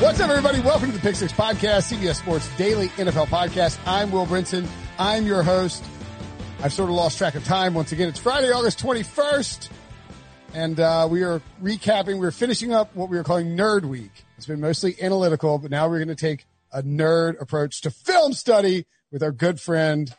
[0.00, 0.60] What's up, everybody?
[0.60, 3.78] Welcome to the Pick Six Podcast, CBS Sports Daily NFL Podcast.
[3.84, 4.66] I'm Will Brinson.
[4.98, 5.84] I'm your host.
[6.62, 7.74] I've sort of lost track of time.
[7.74, 9.68] Once again, it's Friday, August 21st,
[10.54, 12.18] and uh, we are recapping.
[12.18, 14.24] We're finishing up what we were calling Nerd Week.
[14.38, 18.32] It's been mostly analytical, but now we're going to take a nerd approach to film
[18.32, 20.10] study with our good friend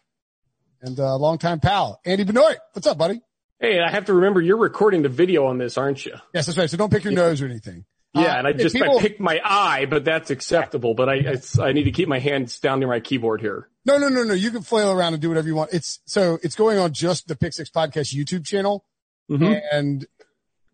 [0.84, 2.60] and uh, longtime pal, Andy Benoit.
[2.74, 3.20] What's up, buddy?
[3.60, 6.14] Hey, I have to remember you're recording the video on this, aren't you?
[6.36, 6.70] Yes, that's right.
[6.70, 7.86] So don't pick your nose or anything.
[8.14, 10.94] Yeah, Uh, and I just people- I picked my eye, but that's acceptable.
[10.96, 13.70] But I it's, I need to keep my hands down near my keyboard here.
[13.86, 14.34] No, no, no, no.
[14.34, 15.72] You can flail around and do whatever you want.
[15.74, 18.86] It's so it's going on just the Pick Six Podcast YouTube channel,
[19.30, 19.62] Mhm.
[19.72, 20.06] and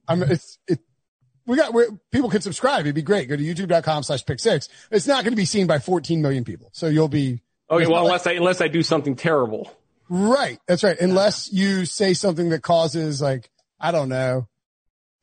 [0.08, 0.80] I'm it's it.
[1.45, 2.81] We got where people can subscribe.
[2.81, 3.30] It'd be great.
[3.30, 4.67] Go to youtube.com slash pick six.
[4.91, 6.69] It's not going to be seen by 14 million people.
[6.73, 9.71] So you'll be Okay, well unless I unless I do something terrible.
[10.09, 10.59] right.
[10.67, 10.99] That's right.
[10.99, 13.49] Unless you say something that causes like,
[13.80, 14.47] I don't know,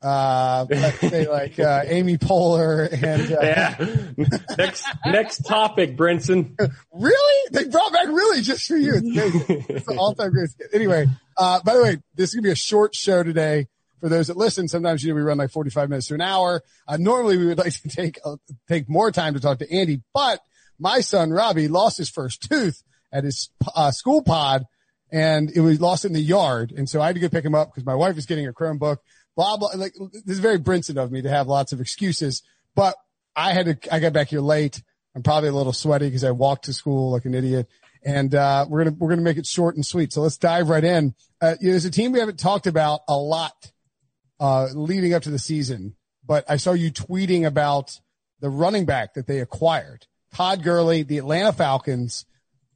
[0.05, 4.35] uh, let's say like, uh, Amy Poehler and, uh, Yeah.
[4.57, 6.55] next next topic, Brinson.
[6.93, 7.49] Really?
[7.51, 8.93] They brought back really just for you.
[9.03, 9.65] It's.
[9.69, 10.49] It's an all-time great.
[10.73, 11.07] Anyway,
[11.37, 13.67] uh, by the way, this is gonna be a short show today.
[14.01, 16.61] For those that listen, sometimes you know we run like 45 minutes to an hour.
[16.87, 18.35] Uh, normally we would like to take uh,
[18.67, 20.39] take more time to talk to Andy, but
[20.77, 24.65] my son Robbie lost his first tooth at his uh, school pod,
[25.11, 27.55] and it was lost in the yard, and so I had to go pick him
[27.55, 28.97] up because my wife is getting a Chromebook.
[29.35, 29.69] Blah blah.
[29.75, 32.41] Like this is very Brinson of me to have lots of excuses,
[32.75, 32.95] but
[33.35, 33.93] I had to.
[33.93, 34.81] I got back here late.
[35.15, 37.67] I'm probably a little sweaty because I walked to school like an idiot.
[38.03, 40.13] And uh, we're gonna we're gonna make it short and sweet.
[40.13, 41.15] So let's dive right in.
[41.41, 43.71] Uh, you know, there's a team we haven't talked about a lot
[44.39, 47.99] uh, leading up to the season, but I saw you tweeting about
[48.41, 52.25] the running back that they acquired, Todd Gurley, the Atlanta Falcons.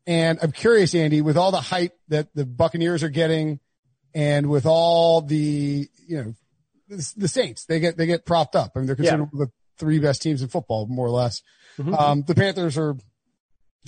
[0.07, 3.59] And I'm curious, Andy, with all the hype that the Buccaneers are getting,
[4.15, 6.33] and with all the you know
[6.89, 8.71] the, Saints, they get they get propped up.
[8.75, 11.41] I mean, they're considered one of the three best teams in football, more or less.
[11.79, 12.95] Um, the Panthers are,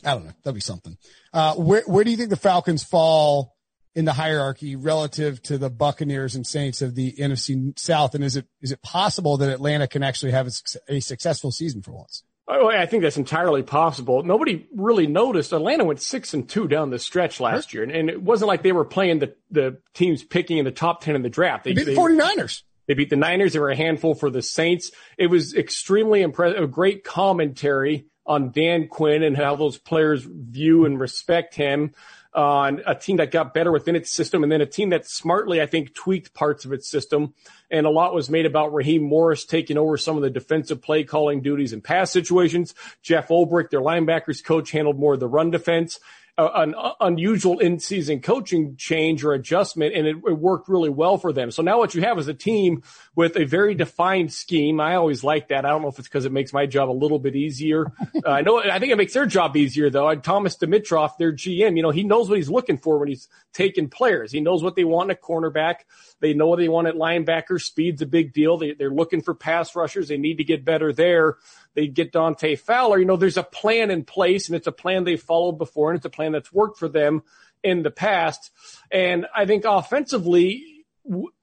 [0.06, 0.97] I don't know, That'd be something.
[1.34, 3.56] Uh, where, where do you think the Falcons fall
[3.94, 8.16] in the hierarchy relative to the Buccaneers and Saints of the NFC South?
[8.16, 10.51] And is it, is it possible that Atlanta can actually have a,
[10.88, 12.23] a successful season for once?
[12.47, 14.23] I think that's entirely possible.
[14.23, 15.53] Nobody really noticed.
[15.53, 18.61] Atlanta went six and two down the stretch last year, and, and it wasn't like
[18.61, 21.63] they were playing the the teams picking in the top ten in the draft.
[21.63, 22.63] They beat the 49ers.
[22.91, 23.53] They beat the Niners.
[23.53, 24.91] They were a handful for the Saints.
[25.18, 26.62] It was extremely impressive.
[26.62, 31.94] A great commentary on Dan Quinn and how those players view and respect him
[32.34, 35.62] on a team that got better within its system and then a team that smartly,
[35.62, 37.34] I think, tweaked parts of its system.
[37.69, 41.06] And a lot was made about Raheem Morris taking over some of the defensive play
[41.06, 42.75] calling duties in pass situations.
[43.02, 45.97] Jeff Ulbrich, their linebackers coach, handled more of the run defense.
[46.38, 51.18] Uh, an uh, unusual in-season coaching change or adjustment, and it, it worked really well
[51.18, 51.52] for them.
[51.52, 52.84] So now what you have is a team
[53.16, 54.80] with a very defined scheme.
[54.80, 55.66] I always like that.
[55.66, 57.91] I don't know if it's because it makes my job a little bit easier.
[58.23, 58.61] Uh, I know.
[58.61, 60.08] I think it makes their job easier though.
[60.08, 63.28] And Thomas Dimitroff, their GM, you know, he knows what he's looking for when he's
[63.52, 64.32] taking players.
[64.32, 65.78] He knows what they want in a cornerback.
[66.22, 67.59] They know what they want at linebacker.
[67.59, 68.58] Speed's a big deal.
[68.58, 70.08] They, they're looking for pass rushers.
[70.08, 71.38] They need to get better there.
[71.73, 73.00] They get Dante Fowler.
[73.00, 75.97] You know, there's a plan in place and it's a plan they've followed before and
[75.97, 77.23] it's a plan that's worked for them
[77.64, 78.52] in the past.
[78.91, 80.85] And I think offensively,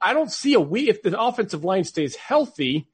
[0.01, 2.89] I don't see a we if the offensive line stays healthy.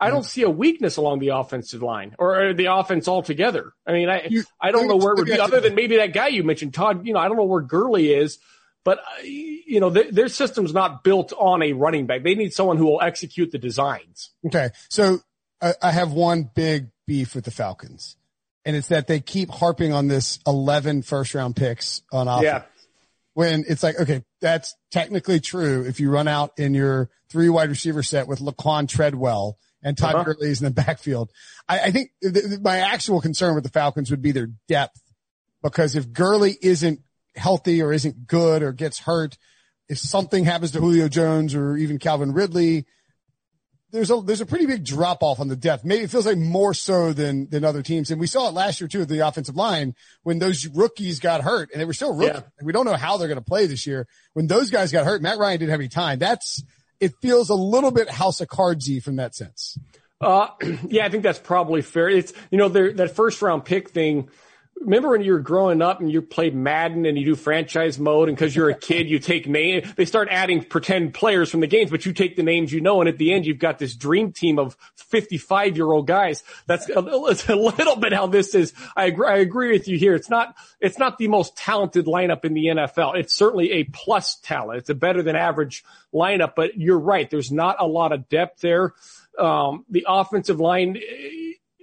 [0.00, 3.72] I don't see a weakness along the offensive line or, the offense altogether.
[3.86, 6.12] I mean, I You- I don't know where it would be other than maybe that
[6.12, 7.06] guy you mentioned, Todd.
[7.06, 8.38] You know, I don't know where Gurley is,
[8.84, 12.22] but uh, you know, their, their system's not built on a running back.
[12.22, 14.30] They need someone who will execute the designs.
[14.46, 14.70] Okay.
[14.88, 15.20] So
[15.60, 18.16] I, I have one big beef with the Falcons
[18.64, 22.44] and it's that they keep harping on this 11 first round picks on offense.
[22.44, 22.62] Yeah.
[23.34, 25.84] When it's like, okay, that's technically true.
[25.84, 30.14] If you run out in your three wide receiver set with Laquon Treadwell and Todd
[30.14, 30.24] uh-huh.
[30.24, 31.32] Gurley is in the backfield.
[31.68, 35.00] I, I think th- th- my actual concern with the Falcons would be their depth
[35.62, 37.00] because if Gurley isn't
[37.36, 39.36] healthy or isn't good or gets hurt,
[39.88, 42.86] if something happens to Julio Jones or even Calvin Ridley,
[43.94, 45.84] there's a there's a pretty big drop off on the depth.
[45.84, 48.80] Maybe it feels like more so than than other teams, and we saw it last
[48.80, 49.94] year too with the offensive line
[50.24, 52.42] when those rookies got hurt, and they were still rookies.
[52.42, 52.64] Yeah.
[52.64, 54.08] We don't know how they're going to play this year.
[54.32, 56.18] When those guys got hurt, Matt Ryan didn't have any time.
[56.18, 56.64] That's
[56.98, 59.78] it feels a little bit House of Cardsy from that sense.
[60.20, 60.48] Uh,
[60.88, 62.08] yeah, I think that's probably fair.
[62.08, 64.28] It's you know that first round pick thing
[64.80, 68.28] remember when you were growing up and you played Madden and you do franchise mode
[68.28, 71.66] and because you're a kid, you take name, they start adding pretend players from the
[71.66, 73.00] games, but you take the names you know.
[73.00, 76.42] And at the end, you've got this dream team of 55 year old guys.
[76.66, 78.72] That's a, it's a little bit how this is.
[78.96, 80.14] I agree, I agree with you here.
[80.14, 83.16] It's not, it's not the most talented lineup in the NFL.
[83.16, 84.78] It's certainly a plus talent.
[84.80, 87.28] It's a better than average lineup, but you're right.
[87.28, 88.94] There's not a lot of depth there.
[89.38, 90.96] Um, the offensive line,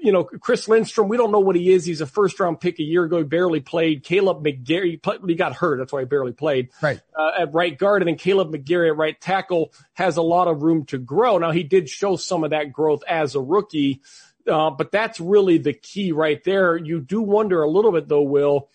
[0.02, 1.86] you know, Chris Lindstrom, we don't know what he is.
[1.86, 3.20] He's a first round pick a year ago.
[3.20, 4.04] He barely played.
[4.04, 5.00] Kaleb McGary,
[5.30, 5.78] he got hurt.
[5.78, 6.70] That's why he barely played.
[6.82, 7.00] Right.
[7.16, 8.02] Uh, at right guard.
[8.02, 11.38] And then Kaleb McGary at right tackle has a lot of room to grow.
[11.38, 14.02] Now he did show some of that growth as a rookie.
[14.48, 16.76] Uh, but that's really the key right there.
[16.76, 18.70] You do wonder a little bit though, Will,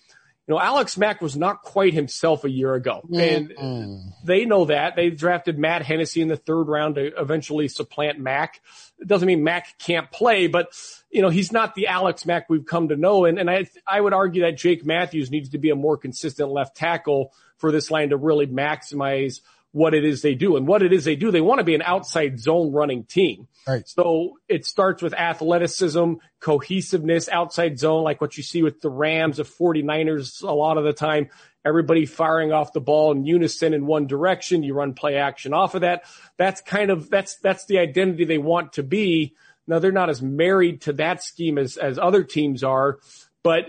[0.47, 3.03] you know, Alex Mack was not quite himself a year ago.
[3.13, 4.09] And mm-hmm.
[4.25, 4.95] they know that.
[4.95, 8.61] They drafted Matt Hennessy in the third round to eventually supplant Mack.
[9.01, 10.69] It doesn't mean Mack can't play, but
[11.11, 13.25] you know, he's not the Alex Mack we've come to know.
[13.25, 16.51] And, and I, I would argue that Jake Matthews needs to be a more consistent
[16.51, 19.41] left tackle for this line to really maximize
[19.73, 20.57] what it is they do.
[20.57, 23.47] And what it is they do, they want to be an outside zone running team.
[23.67, 23.87] Right.
[23.87, 29.39] So it starts with athleticism, cohesiveness, outside zone, like what you see with the Rams
[29.39, 31.29] of 49ers a lot of the time.
[31.65, 34.63] Everybody firing off the ball in unison in one direction.
[34.63, 36.05] You run play action off of that.
[36.39, 39.35] That's kind of, that's, that's the identity they want to be.
[39.67, 42.99] Now they're not as married to that scheme as, as other teams are,
[43.43, 43.65] but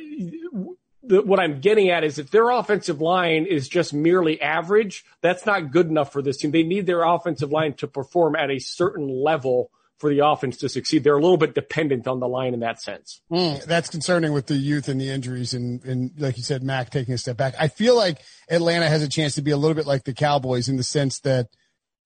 [1.07, 5.45] the, what I'm getting at is if their offensive line is just merely average, that's
[5.45, 6.51] not good enough for this team.
[6.51, 10.69] They need their offensive line to perform at a certain level for the offense to
[10.69, 11.03] succeed.
[11.03, 13.21] They're a little bit dependent on the line in that sense.
[13.31, 16.91] Mm, that's concerning with the youth and the injuries and, and like you said, Mack
[16.91, 17.55] taking a step back.
[17.59, 18.19] I feel like
[18.49, 21.19] Atlanta has a chance to be a little bit like the Cowboys in the sense
[21.21, 21.47] that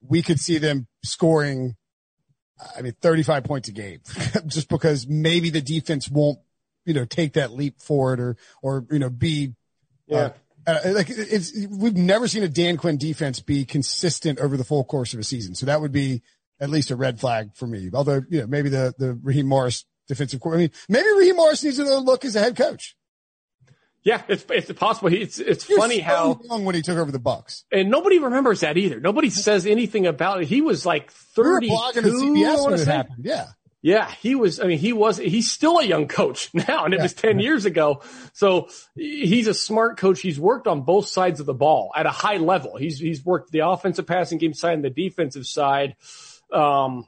[0.01, 1.75] we could see them scoring,
[2.77, 4.00] I mean, 35 points a game
[4.47, 6.39] just because maybe the defense won't
[6.86, 9.54] you know, take that leap forward or, or, you know, be,
[10.12, 10.30] uh, yeah.
[10.68, 14.83] Uh, like it's, we've never seen a Dan Quinn defense be consistent over the full
[14.83, 15.56] course of a season.
[15.56, 16.22] So that would be
[16.60, 17.89] at least a red flag for me.
[17.92, 20.56] Although, you know, maybe the, the Raheem Morris defensive court.
[20.56, 22.95] I mean, maybe Raheem Morris needs another look as a head coach.
[24.04, 25.13] Yeah, it's it's possible.
[25.13, 28.18] It's it's You're funny so how long when he took over the Bucs, and nobody
[28.18, 29.00] remembers that either.
[29.00, 30.48] Nobody says anything about it.
[30.48, 31.68] He was like thirty.
[31.68, 33.25] We were blogging at CBS when it happened.
[33.25, 33.50] Yeah,
[33.81, 36.98] yeah, he was, I mean, he was, he's still a young coach now and it
[36.98, 37.04] yeah.
[37.04, 38.01] was 10 years ago.
[38.33, 40.22] So he's a smart coach.
[40.22, 42.78] He's worked on both sides of the ball at a high level.
[42.78, 45.95] He's, he's worked the offensive passing game side and the defensive side.
[46.54, 47.07] Um,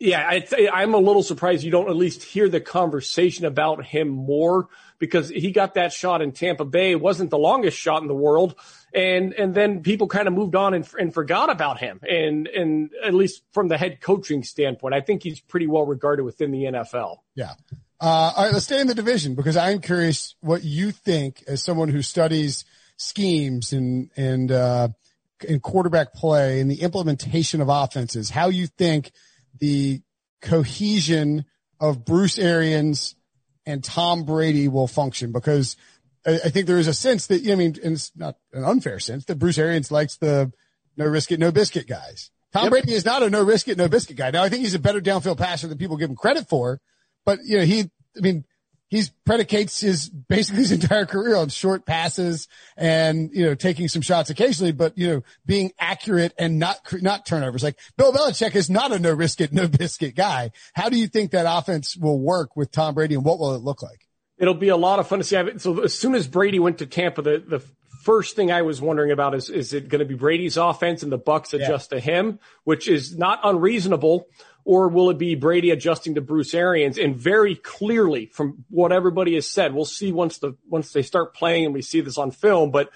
[0.00, 4.08] yeah, I, am a little surprised you don't at least hear the conversation about him
[4.08, 4.66] more
[4.98, 6.90] because he got that shot in Tampa Bay.
[6.90, 8.56] It wasn't the longest shot in the world
[8.94, 12.00] and and then people kind of moved on and, and forgot about him.
[12.08, 16.24] And and at least from the head coaching standpoint, I think he's pretty well regarded
[16.24, 17.18] within the NFL.
[17.34, 17.52] Yeah.
[18.00, 21.62] Uh, all right, let's stay in the division because I'm curious what you think as
[21.62, 22.64] someone who studies
[22.96, 24.88] schemes and and uh,
[25.46, 28.30] in quarterback play and the implementation of offenses.
[28.30, 29.12] How you think
[29.58, 30.02] the
[30.40, 31.44] cohesion
[31.80, 33.14] of Bruce Arians
[33.66, 35.76] and Tom Brady will function because
[36.24, 38.64] I, think there is a sense that, you know, I mean, and it's not an
[38.64, 40.52] unfair sense that Bruce Arians likes the
[40.96, 42.30] no risk it, no biscuit guys.
[42.52, 42.70] Tom yep.
[42.70, 44.30] Brady is not a no risk it, no biscuit guy.
[44.30, 46.80] Now I think he's a better downfield passer than people give him credit for,
[47.24, 48.44] but you know, he, I mean,
[48.92, 54.02] he predicates his basically his entire career on short passes and you know taking some
[54.02, 57.62] shots occasionally, but you know being accurate and not not turnovers.
[57.62, 60.50] Like Bill Belichick is not a no risk it no biscuit guy.
[60.74, 63.62] How do you think that offense will work with Tom Brady, and what will it
[63.62, 64.06] look like?
[64.42, 65.40] It'll be a lot of fun to see.
[65.58, 67.62] So as soon as Brady went to Tampa, the, the
[68.02, 71.12] first thing I was wondering about is, is it going to be Brady's offense and
[71.12, 71.98] the Bucs adjust yeah.
[71.98, 74.26] to him, which is not unreasonable,
[74.64, 76.98] or will it be Brady adjusting to Bruce Arians?
[76.98, 81.34] And very clearly from what everybody has said, we'll see once the, once they start
[81.34, 82.90] playing and we see this on film, but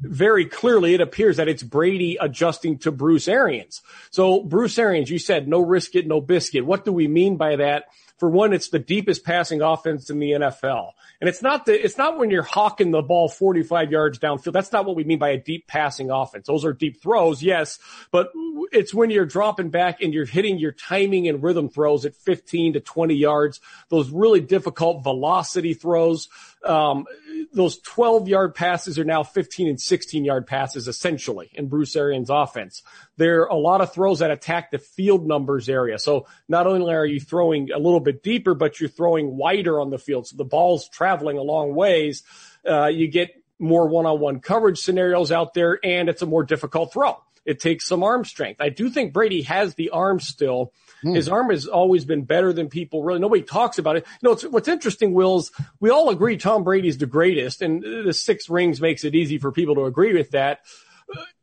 [0.00, 3.82] very clearly it appears that it's Brady adjusting to Bruce Arians.
[4.12, 6.64] So Bruce Arians, you said no risk it, no biscuit.
[6.64, 7.86] What do we mean by that?
[8.22, 10.92] For one, it's the deepest passing offense in the NFL.
[11.20, 14.52] And it's not the, it's not when you're hawking the ball 45 yards downfield.
[14.52, 16.46] That's not what we mean by a deep passing offense.
[16.46, 17.80] Those are deep throws, yes,
[18.12, 18.30] but
[18.70, 22.74] it's when you're dropping back and you're hitting your timing and rhythm throws at 15
[22.74, 23.58] to 20 yards.
[23.88, 26.28] Those really difficult velocity throws.
[26.64, 27.06] Um,
[27.52, 32.30] those 12 yard passes are now 15 and 16 yard passes essentially in Bruce Arians
[32.30, 32.84] offense.
[33.16, 35.98] There are a lot of throws that attack the field numbers area.
[35.98, 39.90] So not only are you throwing a little bit deeper, but you're throwing wider on
[39.90, 40.26] the field.
[40.26, 42.22] So the ball's traveling a long ways.
[42.68, 47.22] Uh, you get more one-on-one coverage scenarios out there and it's a more difficult throw.
[47.44, 48.60] It takes some arm strength.
[48.60, 50.72] I do think Brady has the arm still.
[51.04, 51.16] Mm.
[51.16, 53.18] His arm has always been better than people really.
[53.18, 54.06] Nobody talks about it.
[54.22, 55.50] You know, what's interesting, Will, is
[55.80, 59.50] we all agree Tom Brady's the greatest, and the six rings makes it easy for
[59.50, 60.60] people to agree with that.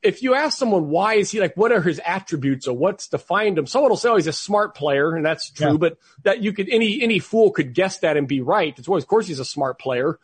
[0.02, 3.58] If you ask someone why is he like, what are his attributes or what's defined
[3.58, 3.68] him?
[3.68, 5.72] Someone will say, oh, he's a smart player, and that's true.
[5.72, 5.78] Yeah.
[5.78, 8.78] But that you could any any fool could guess that and be right.
[8.78, 10.20] It's well, of course he's a smart player.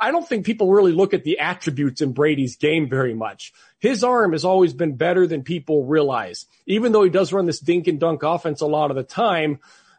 [0.00, 3.52] I don't think people really look at the attributes in Brady's game very much.
[3.78, 6.46] His arm has always been better than people realize.
[6.66, 9.58] Even though he does run this dink and dunk offense a lot of the time,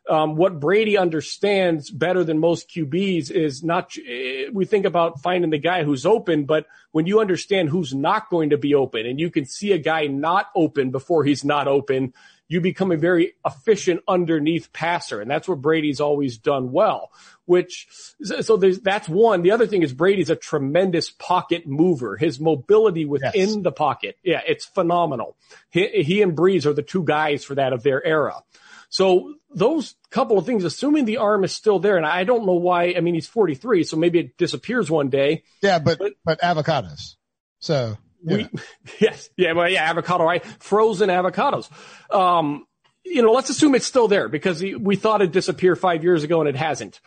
[0.10, 5.52] um, what Brady understands better than most QBs is not, eh, we think about finding
[5.52, 9.20] the guy who's open, but when you understand who's not going to be open and
[9.20, 12.14] you can see a guy not open before he's not open,
[12.52, 15.22] you become a very efficient underneath passer.
[15.22, 17.12] And that's what Brady's always done well
[17.52, 17.88] which,
[18.24, 19.42] so there's, that's one.
[19.42, 22.16] The other thing is Brady's a tremendous pocket mover.
[22.16, 23.58] His mobility within yes.
[23.62, 24.18] the pocket.
[24.24, 25.36] Yeah, it's phenomenal.
[25.70, 28.42] He, he and Brees are the two guys for that of their era.
[28.88, 32.54] So those couple of things, assuming the arm is still there, and I don't know
[32.54, 35.44] why, I mean, he's 43, so maybe it disappears one day.
[35.62, 37.16] Yeah, but, but, but avocados.
[37.60, 37.98] So.
[38.24, 38.38] Yeah.
[38.38, 38.50] We,
[39.00, 40.44] yes, yeah, well, yeah, avocado, right?
[40.60, 41.70] Frozen avocados.
[42.14, 42.66] Um,
[43.04, 46.40] you know, let's assume it's still there because we thought it disappeared five years ago
[46.40, 47.00] and it hasn't.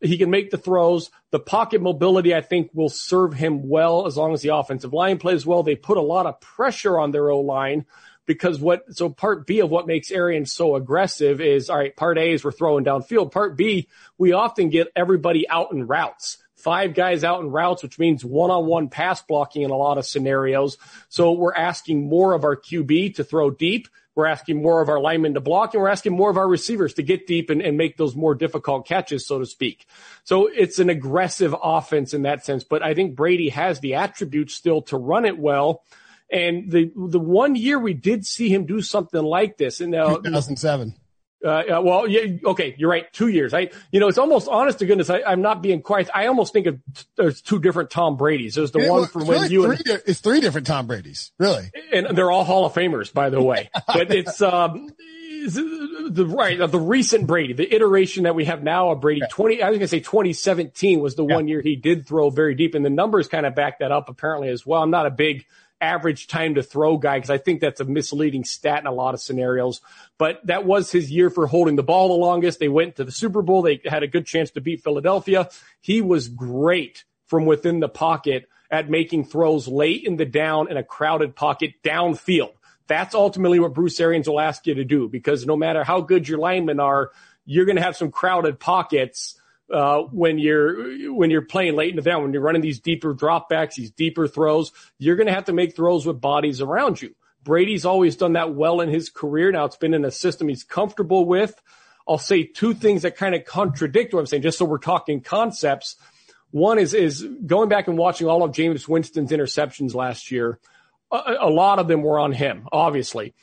[0.00, 1.10] He can make the throws.
[1.30, 5.18] The pocket mobility, I think, will serve him well as long as the offensive line
[5.18, 5.62] plays well.
[5.62, 7.86] They put a lot of pressure on their O line
[8.26, 12.18] because what, so part B of what makes Arians so aggressive is, all right, part
[12.18, 13.32] A is we're throwing downfield.
[13.32, 17.98] Part B, we often get everybody out in routes five guys out in routes, which
[17.98, 20.78] means one-on-one pass blocking in a lot of scenarios.
[21.10, 23.86] So we're asking more of our QB to throw deep.
[24.14, 26.94] We're asking more of our linemen to block and we're asking more of our receivers
[26.94, 29.86] to get deep and, and make those more difficult catches, so to speak.
[30.22, 34.54] So it's an aggressive offense in that sense, but I think Brady has the attributes
[34.54, 35.82] still to run it well.
[36.30, 40.16] And the, the one year we did see him do something like this and now
[40.16, 40.94] uh, 2007.
[41.44, 43.12] Uh, well, yeah, okay, you're right.
[43.12, 43.52] Two years.
[43.52, 45.10] I, you know, it's almost honest to goodness.
[45.10, 46.08] I, am not being quiet.
[46.14, 46.80] I almost think of
[47.16, 48.54] there's two different Tom Brady's.
[48.54, 51.70] There's the it, one from when really you and it's three different Tom Brady's, really,
[51.92, 53.70] and they're all Hall of Famers, by the way.
[53.86, 54.88] but it's um,
[55.46, 59.22] the right the recent Brady, the iteration that we have now of Brady.
[59.30, 61.34] Twenty, I was gonna say 2017 was the yeah.
[61.34, 64.08] one year he did throw very deep, and the numbers kind of back that up
[64.08, 64.82] apparently as well.
[64.82, 65.44] I'm not a big
[65.80, 69.14] average time to throw guy because I think that's a misleading stat in a lot
[69.14, 69.80] of scenarios.
[70.18, 72.58] But that was his year for holding the ball the longest.
[72.58, 73.62] They went to the Super Bowl.
[73.62, 75.48] They had a good chance to beat Philadelphia.
[75.80, 80.76] He was great from within the pocket at making throws late in the down in
[80.76, 82.52] a crowded pocket downfield.
[82.86, 86.28] That's ultimately what Bruce Arians will ask you to do because no matter how good
[86.28, 87.10] your linemen are,
[87.46, 89.40] you're going to have some crowded pockets
[89.74, 93.12] uh, when you're when you're playing late in the down, when you're running these deeper
[93.12, 97.14] dropbacks, these deeper throws, you're going to have to make throws with bodies around you.
[97.42, 99.50] Brady's always done that well in his career.
[99.50, 101.60] Now it's been in a system he's comfortable with.
[102.08, 105.20] I'll say two things that kind of contradict what I'm saying, just so we're talking
[105.20, 105.96] concepts.
[106.52, 110.60] One is is going back and watching all of Jameis Winston's interceptions last year.
[111.10, 113.34] A, a lot of them were on him, obviously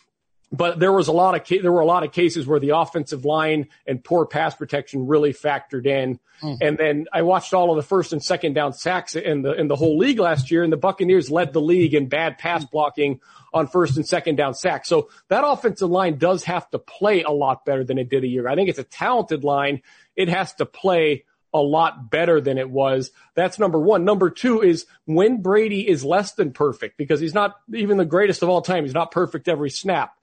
[0.51, 3.23] but there was a lot of there were a lot of cases where the offensive
[3.23, 6.19] line and poor pass protection really factored in.
[6.41, 6.57] Mm.
[6.61, 9.69] And then I watched all of the first and second down sacks in the in
[9.69, 13.21] the whole league last year, and the Buccaneers led the league in bad pass blocking
[13.53, 14.89] on first and second down sacks.
[14.89, 18.27] So that offensive line does have to play a lot better than it did a
[18.27, 18.47] year.
[18.49, 19.81] I think it's a talented line.
[20.17, 23.11] It has to play a lot better than it was.
[23.35, 24.05] That's number one.
[24.05, 28.41] Number two is when Brady is less than perfect because he's not even the greatest
[28.41, 28.83] of all time.
[28.83, 30.13] He's not perfect every snap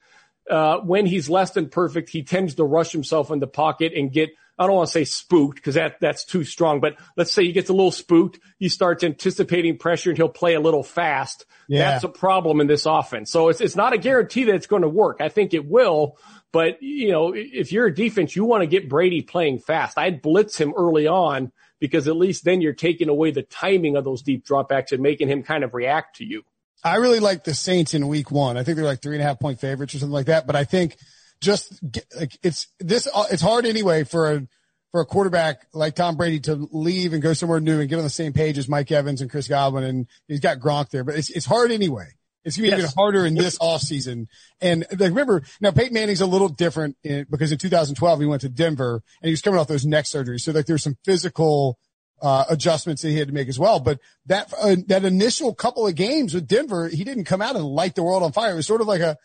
[0.50, 4.12] uh, when he's less than perfect, he tends to rush himself in the pocket and
[4.12, 7.45] get, I don't want to say spooked because that, that's too strong, but let's say
[7.45, 8.40] he gets a little spooked.
[8.59, 11.47] He starts anticipating pressure and he'll play a little fast.
[11.69, 11.90] Yeah.
[11.90, 13.31] That's a problem in this offense.
[13.31, 15.19] So it's, it's not a guarantee that it's going to work.
[15.21, 16.19] I think it will,
[16.52, 19.99] but you know, if you're a defense, you want to get Brady playing fast.
[19.99, 24.05] I'd blitz him early on because at least then you're taking away the timing of
[24.05, 26.43] those deep dropbacks and making him kind of react to you.
[26.85, 28.57] I really like the Saints in week one.
[28.57, 30.47] I think they're like three and a half point favorites or something like that.
[30.47, 30.97] But I think
[31.41, 31.81] just
[32.19, 34.47] like it's this, uh, it's hard anyway for a,
[34.93, 38.05] for a quarterback like Tom Brady to leave and go somewhere new and get on
[38.05, 39.85] the same page as Mike Evans and Chris Godwin.
[39.85, 42.07] And he's got Gronk there, but it's, it's hard anyway.
[42.45, 42.91] It's going to be yes.
[42.93, 44.29] even harder in this off season.
[44.61, 48.41] And like, remember, now Peyton Manning's a little different in, because in 2012 he went
[48.43, 50.41] to Denver and he was coming off those neck surgeries.
[50.41, 51.79] So like there's some physical,
[52.21, 53.81] uh, adjustments that he had to make as well.
[53.81, 57.65] But that, uh, that initial couple of games with Denver, he didn't come out and
[57.65, 58.53] light the world on fire.
[58.53, 59.17] It was sort of like a,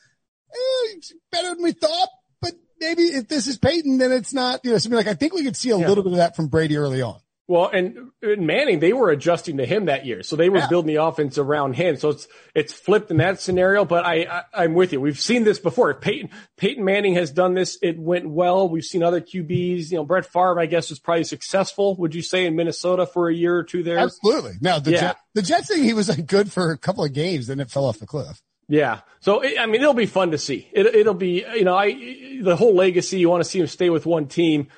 [0.52, 1.00] eh,
[1.32, 2.10] better than we thought,
[2.42, 5.34] but maybe if this is Peyton, then it's not, you know, something like I think
[5.34, 5.88] we could see a yeah.
[5.88, 7.20] little bit of that from Brady early on.
[7.54, 10.68] Well, and, Manning, they were adjusting to him that year, so they were yeah.
[10.70, 11.98] building the offense around him.
[11.98, 13.86] So it's it's flipped in that scenario.
[13.86, 15.00] But I, I am with you.
[15.00, 15.92] We've seen this before.
[15.92, 18.68] If Peyton Peyton Manning has done this, it went well.
[18.68, 19.92] We've seen other QBs.
[19.92, 21.96] You know, Brett Favre, I guess, was probably successful.
[21.98, 24.00] Would you say in Minnesota for a year or two there?
[24.00, 24.54] Absolutely.
[24.60, 25.00] Now the yeah.
[25.00, 27.70] Jet, the Jets thing, he was like good for a couple of games, then it
[27.70, 28.42] fell off the cliff.
[28.68, 29.02] Yeah.
[29.20, 30.68] So, I mean, it'll be fun to see.
[30.72, 33.92] It, it'll be, you know, I, the whole legacy, you want to see him stay
[33.92, 34.70] with one team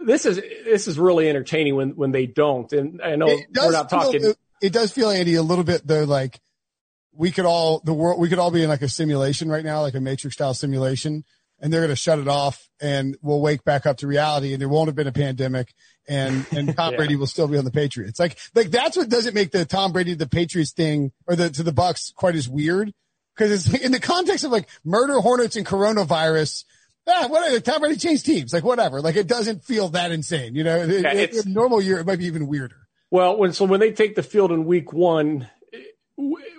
[0.00, 2.72] this is this is really entertaining when when they don't.
[2.72, 4.20] And I know we're not talking.
[4.20, 6.40] Feel, it does feel Andy a little bit though like
[7.12, 9.80] we could all the world we could all be in like a simulation right now,
[9.82, 11.24] like a matrix style simulation,
[11.60, 14.60] and they're going to shut it off, and we'll wake back up to reality, and
[14.60, 15.72] there won't have been a pandemic,
[16.08, 16.96] and and Tom yeah.
[16.96, 18.18] Brady will still be on the Patriots.
[18.18, 21.62] Like like that's what doesn't make the Tom Brady the Patriots thing or the to
[21.62, 22.92] the Bucs quite as weird
[23.36, 26.64] because it's in the context of like murder hornets and coronavirus
[27.06, 27.60] yeah, whatever.
[27.60, 29.00] Tom Brady changed teams, like whatever.
[29.00, 30.84] Like it doesn't feel that insane, you know.
[30.84, 32.88] Yeah, it's, normal year, it might be even weirder.
[33.10, 35.48] Well, when so when they take the field in week one,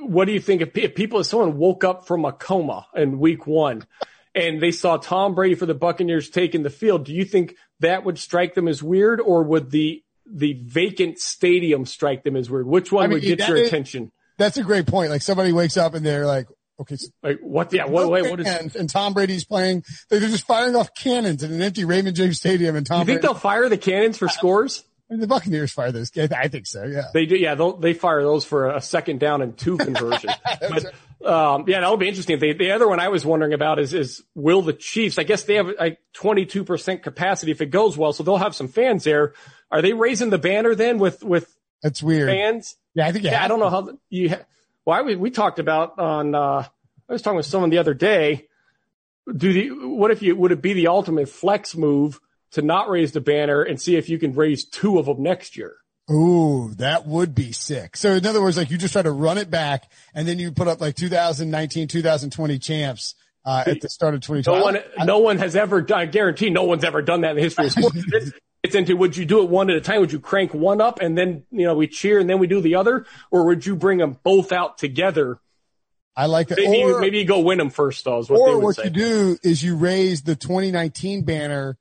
[0.01, 3.19] what do you think if, if people if someone woke up from a coma in
[3.19, 3.85] week one
[4.33, 7.05] and they saw Tom Brady for the Buccaneers taking the field?
[7.05, 11.85] Do you think that would strike them as weird, or would the the vacant stadium
[11.85, 12.67] strike them as weird?
[12.67, 14.11] Which one I mean, would get your is, attention?
[14.37, 15.09] That's a great point.
[15.09, 16.47] Like somebody wakes up and they're like,
[16.79, 16.98] Okay.
[17.24, 17.72] Like what?
[17.72, 17.86] Yeah.
[17.86, 18.10] What?
[18.10, 18.29] Wait.
[18.29, 18.75] What is?
[18.75, 19.84] And Tom Brady's playing.
[20.10, 22.75] They're just firing off cannons in an empty Raymond James Stadium.
[22.75, 23.00] And Tom.
[23.00, 24.84] You think Brady, they'll fire the cannons for scores?
[25.10, 26.12] I mean, the Buccaneers fire those.
[26.17, 26.84] I think so.
[26.84, 27.04] Yeah.
[27.13, 27.36] They do.
[27.36, 27.56] Yeah.
[27.56, 30.32] They they fire those for a second down and two conversion.
[30.60, 30.86] but,
[31.26, 32.39] um, yeah, that'll be interesting.
[32.39, 35.43] The, the other one I was wondering about is, is will the Chiefs, I guess
[35.43, 38.13] they have like 22% capacity if it goes well.
[38.13, 39.34] So they'll have some fans there.
[39.71, 42.76] Are they raising the banner then with, with that's weird fans?
[42.95, 43.08] Yeah.
[43.08, 44.45] I think, yeah, I don't know how you, ha-
[44.86, 46.63] well, I, we talked about on, uh,
[47.10, 48.48] I was talking with someone the other day.
[49.36, 52.20] Do the what if you would it be the ultimate flex move
[52.52, 55.58] to not raise the banner and see if you can raise two of them next
[55.58, 55.78] year?
[56.12, 57.98] Ooh, that would be sick.
[57.98, 60.52] So in other words, like you just try to run it back and then you
[60.52, 63.15] put up like 2019, 2020 champs.
[63.44, 64.58] Uh, at the start of 2020.
[64.58, 67.36] No one, no one has ever done, I guarantee no one's ever done that in
[67.36, 68.32] the history of sports.
[68.63, 70.00] it's into would you do it one at a time?
[70.00, 72.60] Would you crank one up and then, you know, we cheer and then we do
[72.60, 73.06] the other?
[73.30, 75.39] Or would you bring them both out together
[76.15, 76.58] I like that.
[76.58, 78.23] Maybe, or, maybe you go win them first, though.
[78.23, 78.86] what or what say.
[78.86, 81.78] you do is you raise the 2019 banner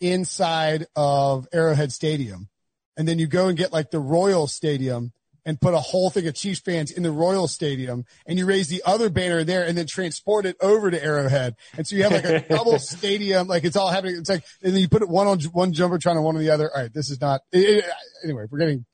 [0.00, 2.48] inside of Arrowhead Stadium,
[2.96, 5.12] and then you go and get like the Royal Stadium
[5.46, 8.68] and put a whole thing of Chiefs fans in the Royal Stadium, and you raise
[8.68, 12.12] the other banner there, and then transport it over to Arrowhead, and so you have
[12.12, 14.16] like a double stadium, like it's all happening.
[14.16, 16.50] It's like, and then you put it one on one jumbotron and one on the
[16.50, 16.70] other.
[16.74, 17.42] All right, this is not.
[17.52, 17.84] It, it,
[18.24, 18.86] anyway, we're getting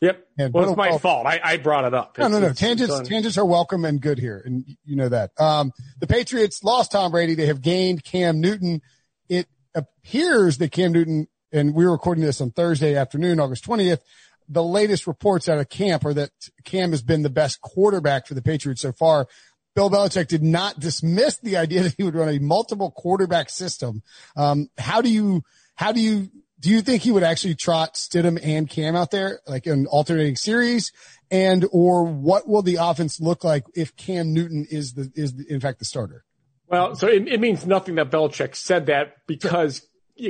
[0.00, 0.26] Yep.
[0.38, 1.26] And well, it's my fault.
[1.26, 2.16] I, I brought it up.
[2.18, 2.52] no, no, no.
[2.52, 4.40] Tangents, tangents are welcome and good here.
[4.44, 5.32] And you know that.
[5.38, 7.34] Um, the Patriots lost Tom Brady.
[7.34, 8.80] They have gained Cam Newton.
[9.28, 14.00] It appears that Cam Newton, and we are recording this on Thursday afternoon, August 20th.
[14.48, 16.30] The latest reports out of camp are that
[16.64, 19.26] Cam has been the best quarterback for the Patriots so far.
[19.74, 24.02] Bill Belichick did not dismiss the idea that he would run a multiple quarterback system.
[24.36, 25.42] Um, how do you,
[25.74, 29.40] how do you do you think he would actually trot Stidham and Cam out there,
[29.46, 30.92] like in alternating series?
[31.30, 35.44] And, or what will the offense look like if Cam Newton is the, is the,
[35.48, 36.24] in fact the starter?
[36.68, 39.86] Well, so it, it means nothing that Belichick said that because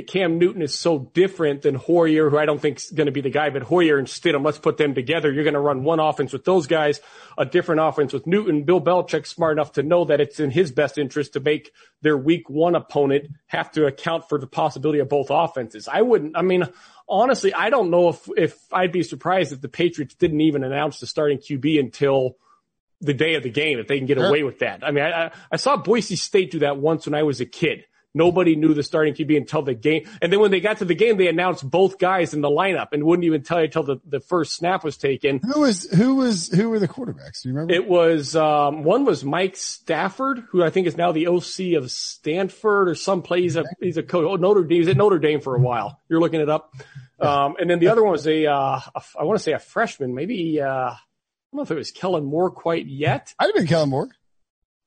[0.07, 3.21] Cam Newton is so different than Hoyer, who I don't think is going to be
[3.21, 5.31] the guy, but Hoyer and Stidham, let's put them together.
[5.31, 7.01] You're going to run one offense with those guys,
[7.37, 8.63] a different offense with Newton.
[8.63, 11.71] Bill Belichick's smart enough to know that it's in his best interest to make
[12.01, 15.87] their week one opponent have to account for the possibility of both offenses.
[15.87, 16.65] I wouldn't, I mean,
[17.07, 20.99] honestly, I don't know if, if I'd be surprised if the Patriots didn't even announce
[20.99, 22.37] the starting QB until
[23.01, 24.83] the day of the game, if they can get away with that.
[24.83, 27.85] I mean, I, I saw Boise State do that once when I was a kid
[28.13, 30.07] Nobody knew the starting QB until the game.
[30.21, 32.87] And then when they got to the game, they announced both guys in the lineup
[32.91, 35.39] and wouldn't even tell you until the, the first snap was taken.
[35.39, 37.43] Who was, who was, who were the quarterbacks?
[37.43, 37.73] Do you remember?
[37.73, 41.91] It was, um, one was Mike Stafford, who I think is now the OC of
[41.91, 43.41] Stanford or some place.
[43.41, 44.25] He's a, he's a coach.
[44.27, 44.79] Oh, Notre Dame.
[44.79, 46.01] He's at Notre Dame for a while.
[46.09, 46.73] You're looking it up.
[47.19, 49.59] Um, and then the other one was a, uh, a I want to say a
[49.59, 50.67] freshman, maybe, uh,
[51.49, 53.33] I don't know if it was Kellen Moore quite yet.
[53.39, 54.09] I'd have been Kellen Moore.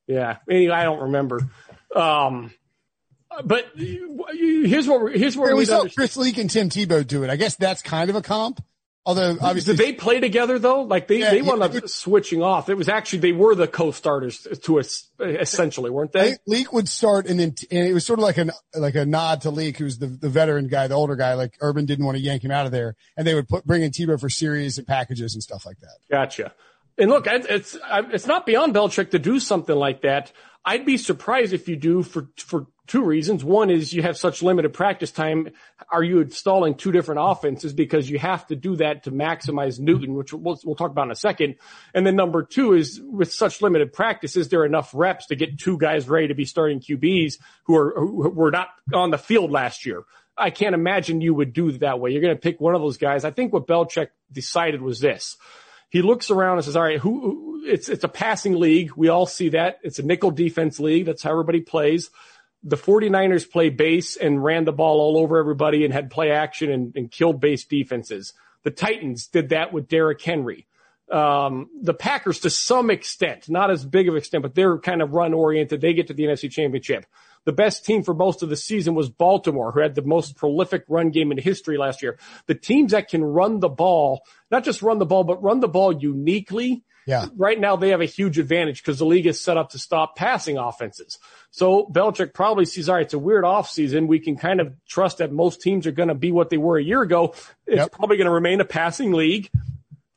[0.07, 0.37] Yeah.
[0.49, 1.41] Anyway, I don't remember.
[1.95, 2.51] Um,
[3.43, 7.23] but here's what we're, here's what we, we saw Chris Leak and Tim Tebow do
[7.23, 7.29] it.
[7.29, 8.63] I guess that's kind of a comp.
[9.05, 10.83] Although obviously, did they play together though?
[10.83, 12.69] Like they, yeah, they wound up switching off.
[12.69, 16.37] It was actually they were the co-starters to us essentially, weren't they?
[16.47, 19.41] Leak would start and then and it was sort of like an like a nod
[19.41, 21.33] to Leak, who's the the veteran guy, the older guy.
[21.33, 23.83] Like Urban didn't want to yank him out of there, and they would put bring
[23.83, 25.97] in Tebow for series and packages and stuff like that.
[26.09, 26.53] Gotcha.
[26.97, 30.31] And look, it's it's not beyond Belichick to do something like that.
[30.63, 33.43] I'd be surprised if you do for for two reasons.
[33.43, 35.49] One is you have such limited practice time.
[35.91, 40.15] Are you installing two different offenses because you have to do that to maximize Newton,
[40.15, 41.55] which we'll, we'll talk about in a second.
[41.93, 45.59] And then number two is with such limited practice, is there enough reps to get
[45.59, 49.51] two guys ready to be starting QBs who are, who were not on the field
[49.51, 50.03] last year?
[50.37, 52.11] I can't imagine you would do that way.
[52.11, 53.23] You're going to pick one of those guys.
[53.23, 55.37] I think what Belichick decided was this.
[55.89, 58.93] He looks around and says, all right, who, who it's, it's a passing league.
[58.95, 59.77] We all see that.
[59.83, 61.05] It's a nickel defense league.
[61.05, 62.09] That's how everybody plays
[62.63, 66.71] the 49ers play base and ran the ball all over everybody and had play action
[66.71, 68.33] and, and killed base defenses.
[68.63, 70.65] The Titans did that with Derrick Henry.
[71.11, 75.11] Um, the Packers to some extent, not as big of extent, but they're kind of
[75.11, 75.81] run oriented.
[75.81, 77.05] They get to the NFC championship.
[77.45, 80.85] The best team for most of the season was Baltimore, who had the most prolific
[80.87, 82.17] run game in history last year.
[82.47, 85.67] The teams that can run the ball, not just run the ball, but run the
[85.67, 87.27] ball uniquely yeah.
[87.35, 90.15] Right now they have a huge advantage because the league is set up to stop
[90.15, 91.19] passing offenses.
[91.51, 94.07] So Belichick probably sees, all right, it's a weird off season.
[94.07, 96.77] We can kind of trust that most teams are going to be what they were
[96.77, 97.33] a year ago.
[97.67, 97.91] It's yep.
[97.91, 99.49] probably going to remain a passing league.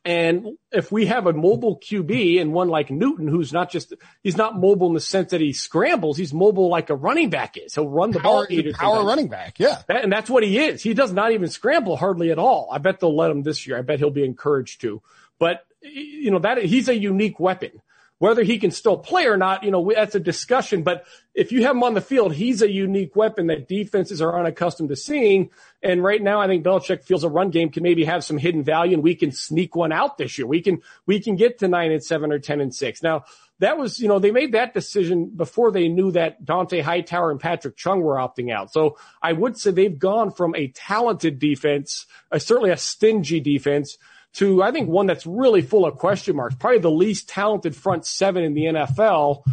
[0.07, 3.93] And if we have a mobile QB and one like Newton, who's not just,
[4.23, 6.15] he's not mobile in the sense that he scrambles.
[6.15, 7.75] He's mobile like a running back is.
[7.75, 8.73] He'll run the power, ball.
[8.73, 9.59] Power running back.
[9.59, 9.81] Yeah.
[9.87, 10.81] That, and that's what he is.
[10.81, 12.69] He does not even scramble hardly at all.
[12.71, 13.77] I bet they'll let him this year.
[13.77, 15.01] I bet he'll be encouraged to,
[15.39, 17.71] but you know, that he's a unique weapon.
[18.19, 20.81] Whether he can still play or not, you know, that's a discussion.
[20.81, 24.39] But if you have him on the field, he's a unique weapon that defenses are
[24.39, 25.51] unaccustomed to seeing.
[25.83, 28.63] And right now, I think Belichick feels a run game can maybe have some hidden
[28.63, 30.47] value and we can sneak one out this year.
[30.47, 33.03] We can, we can get to nine and seven or 10 and six.
[33.03, 33.25] Now,
[33.59, 37.39] that was, you know, they made that decision before they knew that Dont'a Hightower and
[37.39, 38.71] Patrick Chung were opting out.
[38.71, 43.97] So I would say they've gone from a talented defense, uh, certainly a stingy defense,
[44.33, 46.55] to I think one that's really full of question marks.
[46.55, 49.43] Probably the least talented front seven in the NFL,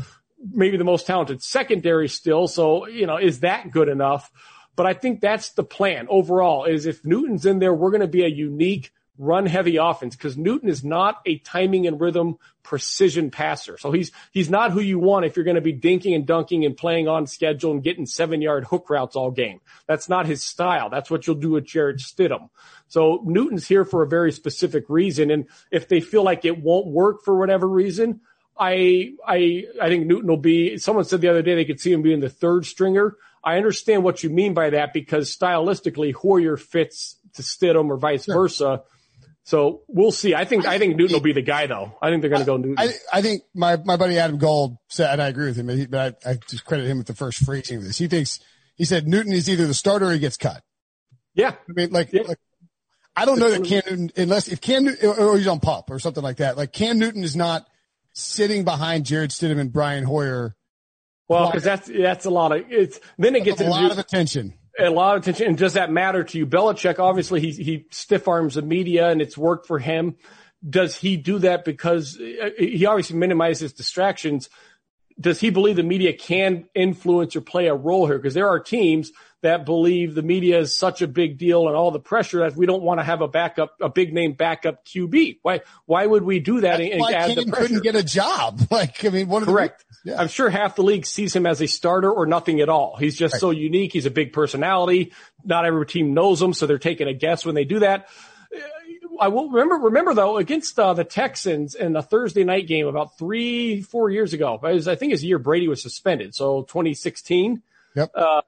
[0.52, 2.48] maybe the most talented secondary still.
[2.48, 4.30] So, you know, is that good enough?
[4.76, 8.08] But I think that's the plan overall is if Newton's in there, we're going to
[8.08, 13.30] be a unique run heavy offense because Newton is not a timing and rhythm precision
[13.30, 13.78] passer.
[13.78, 16.64] So he's, he's not who you want if you're going to be dinking and dunking
[16.64, 19.60] and playing on schedule and getting seven yard hook routes all game.
[19.86, 20.90] That's not his style.
[20.90, 22.48] That's what you'll do with Jarrett Stidham.
[22.88, 25.30] So Newton's here for a very specific reason.
[25.30, 28.20] And if they feel like it won't work for whatever reason,
[28.58, 31.92] I, I, I think Newton will be, someone said the other day they could see
[31.92, 33.16] him being the third stringer.
[33.42, 38.24] I understand what you mean by that because stylistically Hoyer fits to Stidham or vice
[38.24, 38.34] sure.
[38.34, 38.82] versa.
[39.44, 40.34] So we'll see.
[40.34, 41.96] I think I, think Newton will be the guy though.
[42.00, 42.76] I think they're going to go Newton.
[42.78, 45.76] I, I think my, my buddy Adam Gold said, and I agree with him, but,
[45.76, 47.98] he, but I, I just credit him with the first phrasing of this.
[47.98, 48.40] He thinks
[48.74, 50.62] he said Newton is either the starter or he gets cut.
[51.34, 52.22] Yeah, I mean, like, yeah.
[52.22, 52.38] like
[53.14, 55.98] I don't know that Cam Newton, unless if Cam Newton, or he's on pop or
[55.98, 56.56] something like that.
[56.56, 57.66] Like Cam Newton is not
[58.14, 60.56] sitting behind Jarrett Stidham and Brian Hoyer.
[61.28, 62.98] Well, because that's that's a lot of it's.
[63.18, 65.46] Then it gets a lot of attention a lot of attention.
[65.46, 66.46] And does that matter to you?
[66.46, 70.16] Belichick, obviously, he, he stiff arms the media and it's worked for him.
[70.68, 74.48] Does he do that because uh, he obviously minimizes distractions?
[75.20, 78.18] Does he believe the media can influence or play a role here?
[78.18, 79.12] Because there are teams
[79.44, 82.64] that believe the media is such a big deal and all the pressure that we
[82.64, 85.38] don't want to have a backup, a big name backup QB.
[85.42, 86.78] Why, why would we do that?
[86.78, 88.60] That's and, why add the couldn't get a job.
[88.74, 89.84] Like, I mean, of Correct.
[90.04, 90.20] The, yeah.
[90.20, 92.96] I'm sure half the league sees him as a starter or nothing at all.
[92.96, 93.40] He's just right.
[93.40, 93.92] so unique.
[93.92, 95.12] He's a big personality.
[95.44, 98.08] Not every team knows him, so they're taking a guess when they do that.
[99.20, 103.16] I will remember, remember though, against uh, the Texans in a Thursday night game about
[103.16, 106.34] three, four years ago, was, I think his year Brady was suspended.
[106.34, 107.62] So 2016.
[107.94, 108.10] Yep.
[108.14, 108.40] Uh,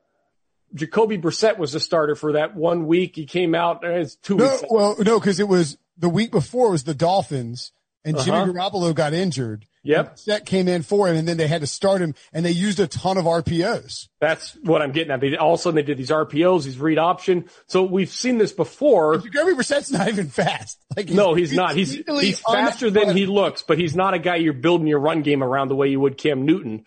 [0.75, 3.17] Jacoby Brissett was the starter for that one week.
[3.17, 3.85] He came out.
[3.85, 4.65] Uh, it's two no, weeks.
[4.71, 7.73] Well, no, because it was the week before was the Dolphins,
[8.05, 8.53] and Jimmy uh-huh.
[8.53, 9.67] Garoppolo got injured.
[9.87, 10.17] Yep.
[10.17, 12.81] Brissett came in for him, and then they had to start him, and they used
[12.81, 14.09] a ton of RPOs.
[14.21, 15.21] That's what I'm getting at.
[15.21, 17.49] They all of a sudden they did these RPOs, these read option.
[17.69, 19.19] So we've seen this before.
[19.19, 20.79] Jacoby Brissett's not even fast.
[20.97, 21.75] Like no, he's, he's not.
[21.75, 25.21] He's he's faster than he looks, but he's not a guy you're building your run
[25.21, 26.87] game around the way you would Cam Newton.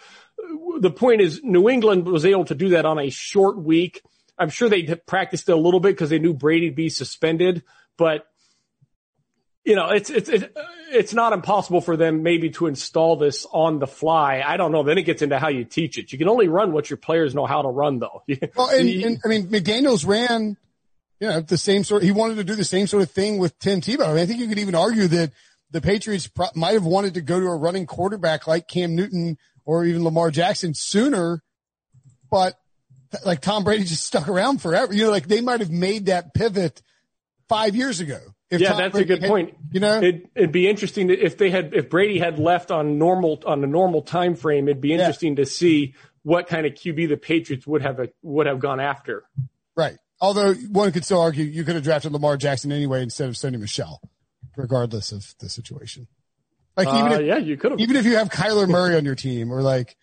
[0.79, 4.01] The point is, New England was able to do that on a short week
[4.39, 7.63] I'm sure they practiced it a little bit because they knew Brady'd be suspended,
[7.97, 8.25] but
[9.65, 10.29] you know, it's it's
[10.89, 14.41] it's not impossible for them maybe to install this on the fly.
[14.43, 14.81] I don't know.
[14.83, 16.11] Then it gets into how you teach it.
[16.13, 18.23] You can only run what your players know how to run, though.
[18.55, 20.57] well, and, and I mean, McDaniels ran,
[21.19, 22.03] you know, the same sort.
[22.03, 24.05] He wanted to do the same sort of thing with Tim Tebow.
[24.05, 25.33] I, mean, I think you could even argue that
[25.71, 29.37] the Patriots pro- might have wanted to go to a running quarterback like Cam Newton
[29.69, 31.43] or even Lamar Jackson sooner,
[32.31, 32.55] but
[33.23, 34.91] like Tom Brady just stuck around forever.
[34.91, 36.81] You know, like they might have made that pivot
[37.47, 38.17] five years ago.
[38.49, 39.53] yeah, Tom that's Brady a good had, point.
[39.71, 43.43] You know, it, would be interesting if they had if Brady had left on normal
[43.45, 44.67] on a normal time frame.
[44.67, 45.43] It'd be interesting yeah.
[45.43, 49.25] to see what kind of QB the Patriots would have a, would have gone after.
[49.77, 49.97] Right.
[50.19, 53.59] Although one could still argue you could have drafted Lamar Jackson anyway instead of Sony
[53.59, 54.01] Michel,
[54.57, 56.07] regardless of the situation.
[56.85, 57.79] Like even uh, if, yeah, you could have.
[57.79, 59.95] Even if you have Kyler Murray on your team, or like,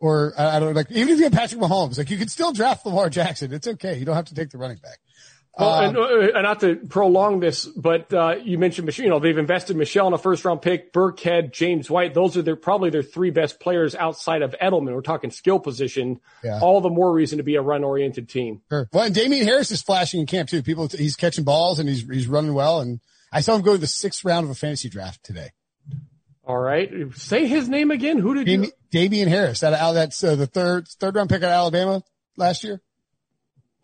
[0.00, 2.52] or I don't know, like even if you have Patrick Mahomes, like you can still
[2.52, 3.52] draft Lamar Jackson.
[3.52, 3.98] It's okay.
[3.98, 4.98] You don't have to take the running back.
[5.58, 9.04] Well, um, and, uh, and, not to prolong this, but uh, you mentioned Michel.
[9.04, 12.14] you know they've invested Michel in a first round pick, Burkhead, James White.
[12.14, 14.94] Those are their probably their three best players outside of Edelman.
[14.94, 16.20] We're talking skill position.
[16.44, 16.60] Yeah.
[16.60, 18.62] All the more reason to be a run oriented team.
[18.70, 18.88] Sure.
[18.92, 20.62] Well, and Damien Harris is flashing in camp too.
[20.62, 22.80] People, he's catching balls and he's he's running well.
[22.80, 23.00] And
[23.32, 25.50] I saw him go to the sixth round of a fantasy draft today.
[26.50, 28.18] All right, say his name again.
[28.18, 28.72] Who did Damien, you?
[28.90, 29.60] Damien Harris.
[29.60, 32.02] That that's uh, the third third round pick at Alabama
[32.36, 32.80] last year.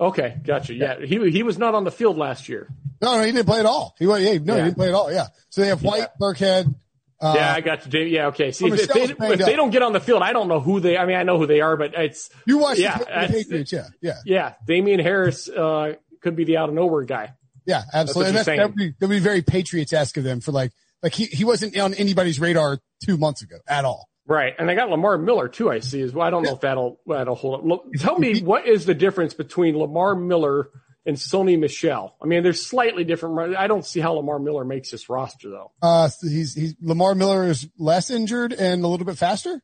[0.00, 0.74] Okay, gotcha.
[0.74, 2.68] Yeah, he he was not on the field last year.
[3.00, 3.94] No, no, he didn't play at all.
[4.00, 4.62] He went, yeah, no, yeah.
[4.62, 5.12] he didn't play at all.
[5.12, 5.28] Yeah.
[5.48, 6.06] So they have White, yeah.
[6.20, 6.74] Burkhead.
[7.20, 8.00] Uh, yeah, I got you.
[8.00, 8.50] Yeah, okay.
[8.50, 10.98] See, if, they, if they, don't get on the field, I don't know who they.
[10.98, 12.80] I mean, I know who they are, but it's you watch.
[12.80, 14.54] Yeah, the Patriots, yeah, yeah, yeah.
[14.66, 17.34] Damien Harris uh, could be the out of nowhere guy.
[17.64, 18.32] Yeah, absolutely.
[18.32, 21.26] That's that would be, that'd be very Patriots esque of them for like like he
[21.26, 24.08] he wasn't on anybody's radar two months ago at all.
[24.28, 25.70] Right, and they got Lamar Miller too.
[25.70, 26.26] I see as well.
[26.26, 27.64] I don't know if that'll that'll hold up.
[27.64, 30.70] Look, Tell me what is the difference between Lamar Miller
[31.06, 32.16] and Sony Michel.
[32.20, 33.56] I mean, they're slightly different.
[33.56, 35.70] I don't see how Lamar Miller makes this roster though.
[35.80, 39.62] Uh, he's he's Lamar Miller is less injured and a little bit faster.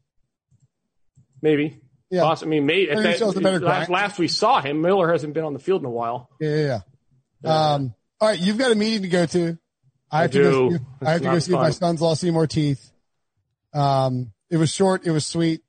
[1.42, 1.81] Maybe.
[2.12, 2.27] Yeah.
[2.27, 5.81] I mean, maybe that, last, last, we saw him, Miller hasn't been on the field
[5.81, 6.29] in a while.
[6.40, 6.81] Yeah, yeah.
[7.42, 7.73] yeah.
[7.73, 9.59] Um, all right, you've got a meeting to go to.
[10.12, 10.42] I, I have do.
[10.42, 10.70] to go.
[10.77, 11.62] See, I have to go see fun.
[11.62, 12.92] my son's lost any more teeth.
[13.72, 15.07] Um, it was short.
[15.07, 15.62] It was sweet.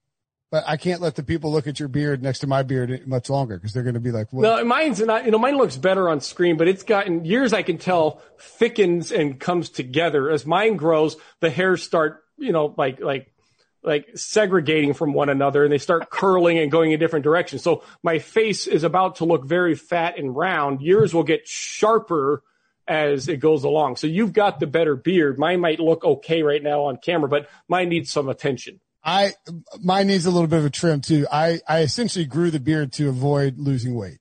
[0.54, 3.28] But I can't let the people look at your beard next to my beard much
[3.28, 4.44] longer because they're going to be like, what?
[4.44, 7.64] No, mine's not, you know, mine looks better on screen, but it's gotten years I
[7.64, 10.30] can tell thickens and comes together.
[10.30, 13.34] As mine grows, the hairs start, you know, like, like,
[13.82, 17.64] like segregating from one another and they start curling and going in different directions.
[17.64, 20.84] So my face is about to look very fat and round.
[20.84, 22.44] Yours will get sharper
[22.88, 23.96] as it goes along.
[23.98, 25.40] So you've got the better beard.
[25.40, 28.80] Mine might look okay right now on camera, but mine needs some attention.
[29.04, 29.34] I
[29.82, 31.28] mine needs a little bit of a trim too.
[31.32, 34.20] I I essentially grew the beard to avoid losing weight.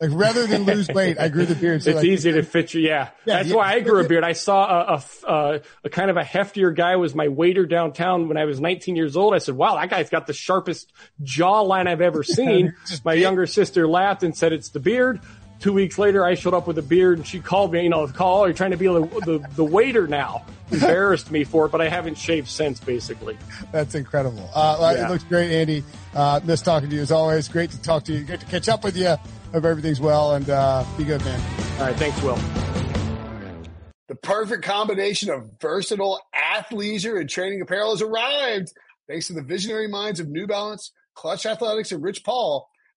[0.00, 1.82] Like rather than lose weight, I grew the beard.
[1.82, 2.82] So it's like, easy to fit you.
[2.82, 4.22] Yeah, yeah that's yeah, why I grew a beard.
[4.22, 8.36] I saw a, a, a, kind of a heftier guy was my waiter downtown when
[8.36, 9.34] I was 19 years old.
[9.34, 13.88] I said, "Wow, that guy's got the sharpest jawline I've ever seen." my younger sister
[13.88, 15.20] laughed and said, "It's the beard."
[15.60, 18.06] Two weeks later, I showed up with a beard and she called me, you know,
[18.06, 20.44] call, you're trying to be the, the, the waiter now.
[20.70, 23.38] Embarrassed me for it, but I haven't shaved since, basically.
[23.72, 24.50] That's incredible.
[24.54, 25.06] Uh, yeah.
[25.06, 25.82] It looks great, Andy.
[26.14, 27.48] Uh, miss talking to you as always.
[27.48, 28.22] Great to talk to you.
[28.24, 29.08] Great to catch up with you.
[29.08, 31.40] Hope everything's well and uh, be good, man.
[31.78, 31.96] All right.
[31.96, 32.38] Thanks, Will.
[34.08, 38.72] The perfect combination of versatile athleisure and training apparel has arrived.
[39.08, 42.68] Thanks to the visionary minds of New Balance, Clutch Athletics, and Rich Paul.